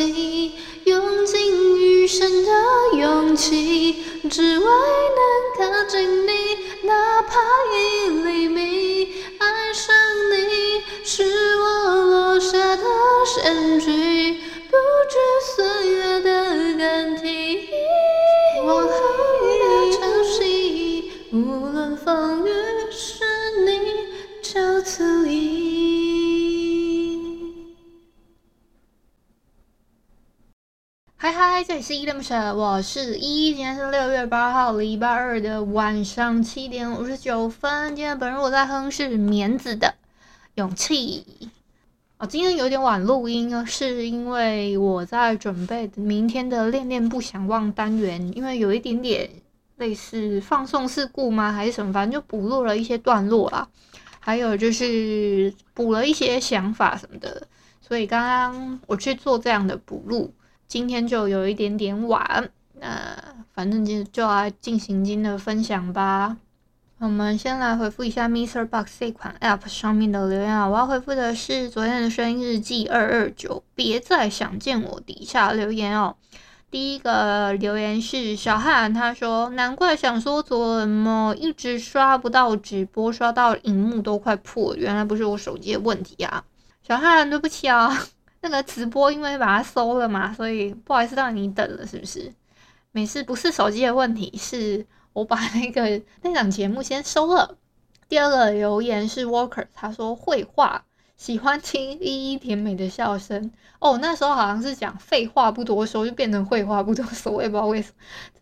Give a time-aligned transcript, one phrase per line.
[0.00, 0.52] 拥挤，
[0.84, 2.50] 用尽余生的
[2.96, 6.30] 勇气，只为能靠近你，
[6.84, 7.38] 哪怕
[7.76, 9.08] 一厘米。
[9.38, 9.94] 爱上
[10.32, 11.22] 你，是
[11.58, 12.82] 我落下的
[13.26, 14.40] 险局，
[14.70, 14.76] 不
[15.10, 15.16] 惧
[15.54, 16.44] 岁月的
[16.78, 17.68] 更替。
[18.64, 22.50] 往后的潮汐，无论风雨，
[22.90, 23.22] 是
[23.66, 24.06] 你
[24.40, 25.19] 就足
[31.60, 37.94] 嗨，这里是依依恋不舍，我是依依，今天是六月八号，礼拜二的晚上七点五十九分。
[37.94, 39.94] 今天本日我在哼是棉子的
[40.54, 41.50] 勇气。
[42.16, 49.28] 哦，今天有点晚录音，是因为我在准备明天的恋恋不想忘单元，因为有一点点
[49.76, 51.52] 类似放送事故吗？
[51.52, 51.92] 还是什么？
[51.92, 53.68] 反正就补录了一些段落啦，
[54.18, 57.46] 还有就是补了一些想法什么的，
[57.86, 60.32] 所以刚刚我去做这样的补录，
[60.70, 62.48] 今天就有一点点晚。
[62.74, 63.18] 那
[63.52, 66.36] 反正就就来进行今天的分享吧。
[66.98, 76.14] 我们先来回复一下 MixerBox 这款 App 上面的留言啊，我要回复的是昨天的声音日记二二九，别再想见我底下留言哦。
[76.70, 80.56] 第一个留言是小汉，他说难怪想说怎
[80.88, 86.44] 么一直刷不到直播，刷到荧幕都快破，原来不是我手机的问题啊。
[86.86, 88.06] 小汉，对不起啊，
[88.42, 92.32] 那个直播因为把它收了嘛，所以不好意思让你等了，是不是？
[92.92, 94.86] 没事，不是手机的问题，是。
[95.12, 97.56] 我把那个那档节目先收了。
[98.08, 100.84] 第二个留言是 Walker，他说绘画
[101.16, 103.50] 喜欢听依依甜美的笑声。
[103.80, 107.94] 哦，那时候好像是讲废话不多说，就变成绘画不多说，我也不知道为什么，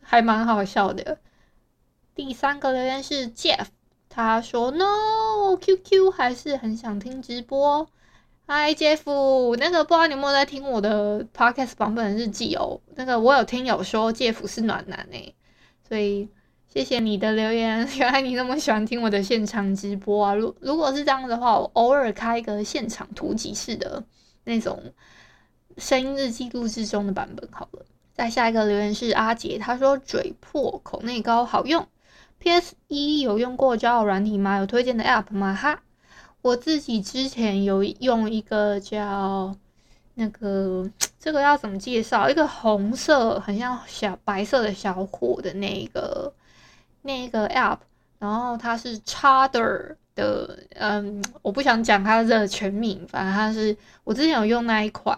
[0.02, 1.18] 还蛮好笑的。
[2.14, 3.68] 第三个留言是 Jeff，
[4.10, 7.88] 他说 No，QQ 还是很想听直播。
[8.50, 12.80] 嗨 Jeff，那个不知道你有没有在听我的 Podcast 版本日记哦？
[12.94, 15.34] 那个我有听友说 Jeff 是暖男诶，
[15.86, 16.30] 所以。
[16.66, 20.34] 谢谢你的留言， 原来你那么喜欢听我的现场直播啊！
[20.34, 24.04] 如如果是这样的话，我偶尔开一个现场突击式的
[24.44, 24.78] 那种
[25.78, 27.84] 声音日记录制中的版本好了。
[28.12, 31.86] 再下一个留言是阿杰，他说嘴破口内膏好用。
[32.38, 34.58] PS 一有用过交友软体吗？
[34.58, 35.54] 有推荐的 App 吗？
[35.54, 35.82] 哈，
[36.48, 39.54] 我自己之前有用一个叫
[40.14, 42.28] 那个，这个要怎么介绍？
[42.28, 46.32] 一个红色很像小白色的小火的那个。
[47.02, 47.78] 那个 app，
[48.18, 55.16] 然后它是 Chadder 的，嗯，我不想讲它的全名，反正它是我之前有用那一款，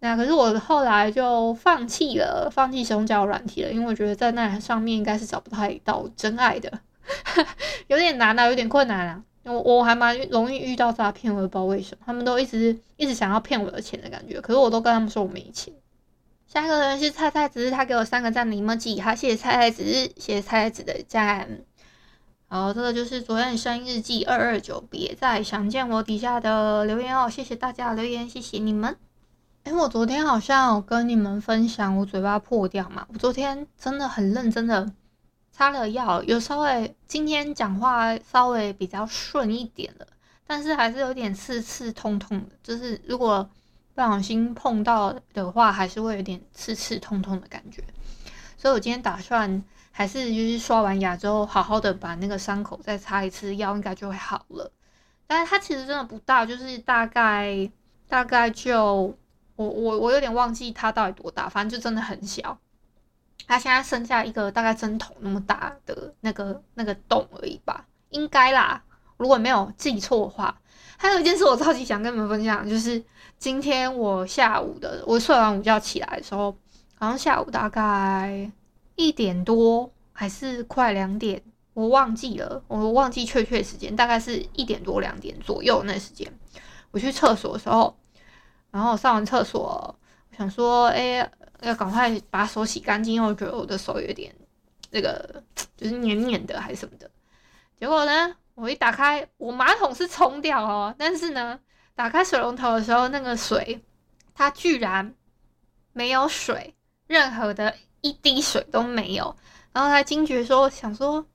[0.00, 6.80] 那可是我后来就放弃了，放弃使用交软体了，因为我觉得在那上面应该是找不太到真爱的，
[7.86, 15.74] 有点难啊，有点困难啊，我我还蛮容易遇到诈骗，我也不知道为什么，他们都一直一直想要骗我的钱的感觉，可是我都跟他们说我没钱。
[16.46, 21.62] 下一个人是菜菜子，他给我三个赞的 emoji，他谢谢菜菜子，谢谢菜菜子的赞。
[22.46, 28.94] 好，这个就是昨天的声音日记二二九，别再想见我底下的留言哦，谢谢大家留言，谢谢你们。
[29.64, 34.92] 哎，我昨天好像有跟你们分享我嘴巴破掉嘛，我昨天真的很认真的
[35.52, 40.06] 擦了药，有稍微今天讲话稍微比较顺一点了，
[40.46, 43.48] 但是还是有点刺刺痛痛的，就是如果。
[43.94, 47.84] 不小心碰到的话，还是会有点刺刺痛痛的感觉，
[48.56, 54.72] 所以我今天打算还是就是刷完牙之后，好好的把那个伤口再擦一次药，应该就会好了。
[55.26, 57.70] 但是它其实真的不大，就是大概
[58.08, 59.14] 大概就
[59.56, 62.58] 我我我有点忘记它到底多大，反正就真的很小。
[63.46, 68.82] 它现在剩下一个大概针头那么大的那个那个洞而已吧，应该啦，
[69.16, 70.58] 如果没有记错的话。
[70.98, 73.02] 还有一件事我超级想跟你们分享，就是
[73.36, 76.56] 今天我下午的，我睡完午觉起来的时候，
[76.94, 78.48] 好像下午大概
[78.94, 81.42] 一点多还是快两点，
[81.74, 86.32] 我忘记了，我忘记确切时间，大概是一点多两点左右那时间，
[86.92, 87.96] 我去厕所的时候，
[88.70, 89.96] 然后上完厕所，
[90.30, 91.28] 我想说，哎、
[91.62, 94.34] 要赶快把手洗干净，因为我觉得我的手有点
[94.90, 95.42] 那个
[95.76, 97.10] 就是黏黏的还是什么的，
[97.78, 101.58] 结果呢，我一打开，我马桶是冲掉哦，但是呢，
[101.94, 103.82] 打开水龙头的时候，那个水
[104.34, 105.14] 它居然
[105.92, 106.74] 没有水，
[107.06, 109.34] 任何的一滴水都没有。
[109.72, 111.26] 然后他惊觉说，想说，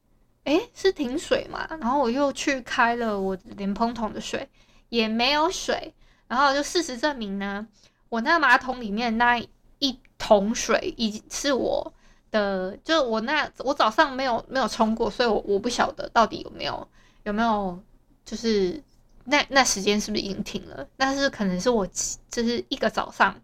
[0.44, 1.68] 诶，是停水嘛？
[1.80, 4.48] 然后我又去开了我莲蓬桶的水，
[4.90, 5.94] 也没有水。
[6.28, 7.68] 然后就事实证明呢，
[8.10, 9.40] 我那马桶里面那
[9.80, 11.94] 一桶水已经是我
[12.32, 16.88] 的，就我那我早上没有没有冲过，所以我我不晓得到底有没有
[17.24, 17.80] 有没有，
[18.26, 18.84] 就是
[19.26, 20.86] 那那时间是不是已经停了？
[20.98, 21.88] 但是可能是我
[22.30, 23.40] 就是一个早上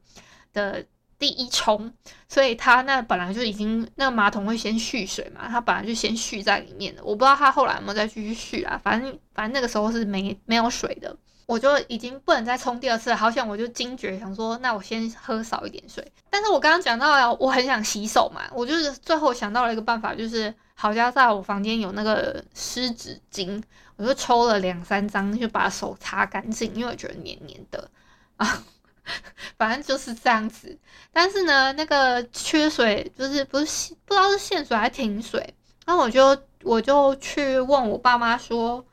[0.51, 0.85] 的。
[1.19, 1.93] 第一冲，
[2.27, 7.01] 所以他那本来就已经那个马桶会先蓄水嘛，他本来就先蓄在里面的。
[7.01, 13.15] 我不知道他后来有没有再继续蓄啊，反正反正那个时候是没没有水的，我就已经不能再冲第二次了。
[13.15, 16.11] 好像我就惊觉想说，那我先喝少一点水。
[16.29, 23.61] 但是我刚刚讲到了，我很想洗手嘛，我就是最后想到了一个办法，就是好像在我房间有那个湿纸巾，
[23.97, 27.89] 我就抽了两三张，就把手擦干净，因为我觉得黏黏的
[28.37, 28.63] 啊。
[29.57, 30.79] 反正就是这样子，
[31.11, 35.53] 但是呢，那个缺水就是不是不知道是限水还是停水，
[35.85, 38.85] 然后我就我就去问我爸妈说，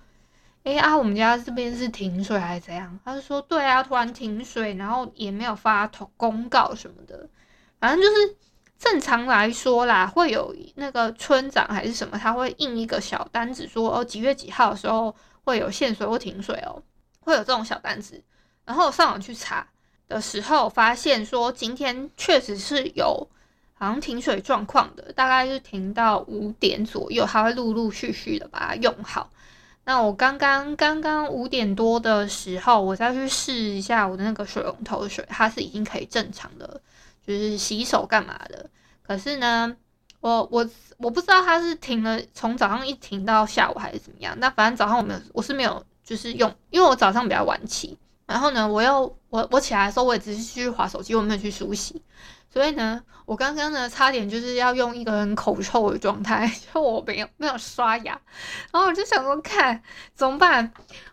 [0.64, 2.98] 哎啊，我们家这边是停水还是怎样？
[3.04, 7.28] 他就说，对啊，突然停水，然后也没有发通公告什么的，
[7.78, 8.36] 反正就是
[8.78, 15.14] 正常来说啦，会有那个村长还是什么，他会印一个小单子说，哦，几月几号的时候
[15.44, 16.82] 会有限水或停水哦，
[17.20, 18.22] 会有这种小单子，
[18.64, 19.66] 然后我上网去查。
[20.08, 23.28] 的时候发现说，今天确实是有
[23.74, 29.30] 好像停水状况的，大概是停到五点左右，还会陆陆续续的把它用好。
[29.84, 36.80] 那我刚刚刚刚五点多的时候，我再去试一下我的那个水龙头水，它是已经可以正常的，
[37.26, 38.68] 就是洗手干嘛的。
[39.02, 39.76] 可是呢，
[40.20, 40.68] 我我
[40.98, 44.38] 我不知道它是停了，从早上一停到下午还是怎么样。
[44.38, 47.98] 那反正早上我没有，我是没有就是用，因为我早上比较晚起。
[48.30, 52.00] 然后呢，我又我我起来的时候，我也只是去划手机，我没有去梳洗。
[52.48, 58.16] 所以呢，我刚刚呢，差点就是要用一个很口臭的状态， 就我没有没有刷牙。
[58.70, 59.82] 然后我就想说，看
[60.14, 60.72] 怎么办？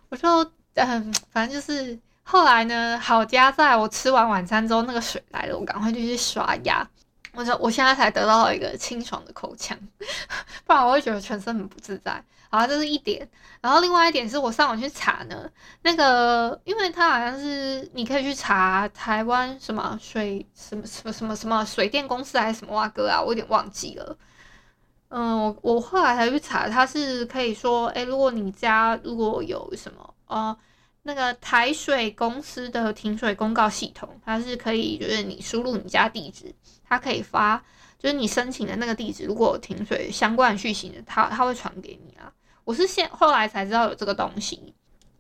[0.09, 0.27] 我就
[0.75, 6.87] 嗯，反正就是后来呢，好家在我吃完晚餐之后，那个水来了，我赶快就去刷牙。
[7.33, 9.75] 我说我现在才得到了一个清爽的口腔，
[10.65, 12.23] 不然我会觉得全身很不自在。
[12.57, 13.29] 好，这是一点。
[13.61, 15.49] 然后另外一点是我上网去查呢，
[15.81, 24.17] 那个，因为它好像是你可以去查台湾什么水什么什么什么什么水电公司还是什么哇哥啊，我有点忘记了。
[25.09, 30.55] 嗯，我我后来才去查，它是可以说，诶，如果你家如果有什么呃
[31.03, 36.53] 那个台水公司的停水公告系统，它是可以就是你输入你家地址，
[36.87, 37.63] 它可以发，
[37.97, 42.31] 就是你申请的那个地址，如果有停水相关的讯息，它它会传给你啊。
[42.67, 44.73] 我是现后来才知道有这个东西，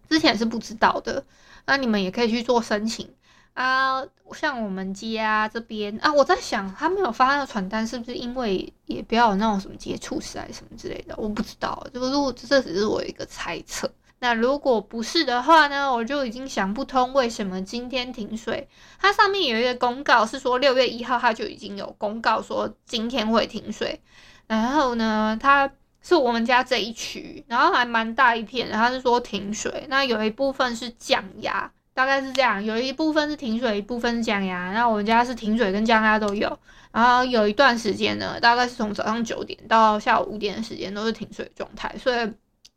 [0.09, 1.23] 之前是不知道的。
[1.65, 3.09] 那你们也可以去做申请
[3.53, 4.03] 啊。
[4.33, 11.15] 像我们家这边啊，我在想他没有发那个传单，是不是因为也不要有那种什么接触史还是什么之类的？
[11.17, 13.89] 我不知道，就是如果这只是我一个猜测。
[14.19, 18.67] 那如果不是的话呢，我就已经想不通为什么今天停水。
[18.99, 24.01] 它上面有一个公告是说六月一号它就已经有公告说今天会停水，
[24.47, 25.71] 然后呢，它。
[26.07, 34.71] 是我们家这一区，然后还蛮大一片，然后是说停水，那有一部分是降压，大概是这样，有一部分是停水，一部分是降压。
[34.71, 36.57] 那我们家是停水跟降压都有，
[36.93, 42.31] 然后有一段时间呢，大概是从早上九点到下午五点的时间都是停水状态，所以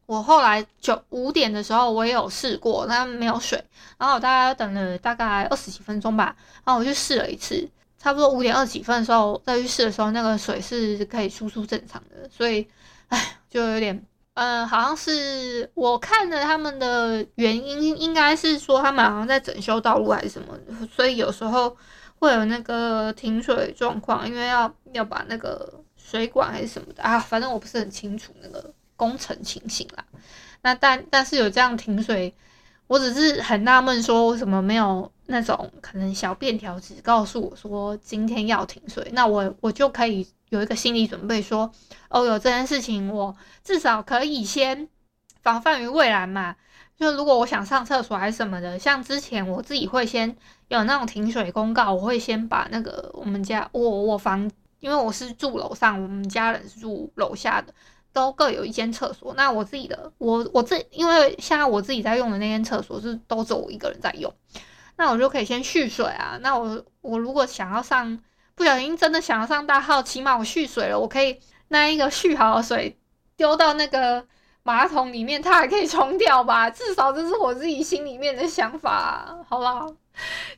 [0.06, 3.62] 我后来九五点的时候我也有试过，但没有水，
[3.96, 12.66] 然后我大概等了大概二十几分钟吧，然后我去试了一次，差不多五点二十几分的时候再去试的时候，那个水是可以输出正常的，所以。
[13.10, 20.58] 哎，就有点，呃，好像是我看了他们的原因，应该是说他们好像在整修道路还是什么，
[20.90, 21.76] 所以有时候
[22.18, 30.04] 会有那个停水状况，因为要要把那个水管还是什么的啊，反正我不是很清楚那个工程情形啦。
[30.62, 32.34] 那但但是有这样停水，
[32.86, 40.28] 我只是很纳闷，说为什么没有那种可能小便条纸告诉我说今天要停水，那我我就可以。
[40.50, 41.70] 有一个心理准备，说
[42.08, 44.88] 哦，有这件事情，我至少可以先
[45.44, 46.56] 防范于未然嘛。
[46.98, 57.72] 就如果我想上厕所还是什么的，像之前我自己会先有那种停水公告，我会先把那个我们家我我房，因为我是住楼上，我们家人住楼下的，
[58.12, 59.32] 都各有一间厕所。
[59.34, 64.34] 那我自己的，我我自因为现在我自己在用的那间厕所是都只有我一个人在用，
[65.00, 66.38] 那我就可以先蓄水啊。
[66.40, 68.20] 那我我如果想要上。
[68.56, 72.94] 不小心真的想要上大号，起码我蓄水了，我可以那一个蓄好的水
[73.34, 74.22] 丢到那个
[74.64, 76.68] 马桶里面，它还可以冲掉吧？
[76.68, 79.34] 至少这是我自己心里面的想法。
[79.48, 79.90] 好不好，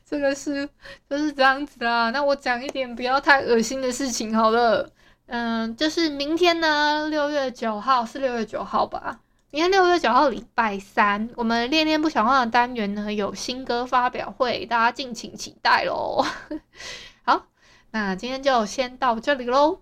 [0.03, 0.67] 这个是
[1.09, 2.09] 就是这样子啦。
[2.09, 4.89] 那我讲一点不要太恶心的事情好了。
[5.27, 9.21] 嗯，就是明天呢，六月九号是六月九号吧？
[9.53, 16.25] 明天六月九号礼拜三，我们恋恋不想忘的单元呢有新歌发表会，大家敬请期待喽。
[17.21, 17.45] 好，
[17.91, 19.81] 那今天就先到这里喽。